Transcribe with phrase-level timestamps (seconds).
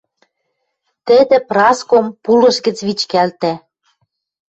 [1.05, 3.53] Тӹдӹ Праском пулыш гӹц вичкӓлтӓ